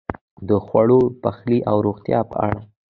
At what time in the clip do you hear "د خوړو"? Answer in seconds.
0.47-1.01